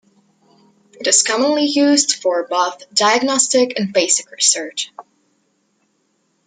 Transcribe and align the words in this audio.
It 0.99 1.05
is 1.05 1.21
commonly 1.21 1.67
used 1.67 2.23
for 2.23 2.47
both 2.47 2.91
diagnostic 2.91 3.77
and 3.79 3.93
basic 3.93 4.31
research. 4.31 4.91